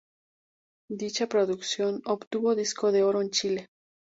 Dicha 0.89 1.27
producción 1.29 2.01
obtuvo 2.05 2.55
Disco 2.55 2.91
de 2.91 3.03
Oro 3.03 3.21
en 3.21 3.29
Chile. 3.29 3.67